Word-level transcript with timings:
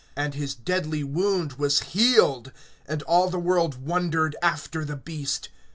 And 0.17 0.33
his 0.33 0.55
deadly 0.55 1.03
wound 1.03 1.59
was 1.59 1.81
healed; 1.93 2.51
and 2.87 3.03
all 3.03 3.29
the 3.29 3.37
world 3.37 3.85
wondered 3.85 4.35
after 4.41 4.83
the 4.83 4.95
beast. 4.97 5.49